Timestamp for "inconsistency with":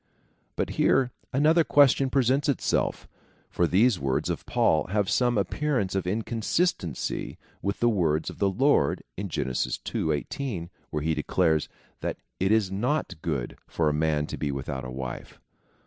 6.07-7.81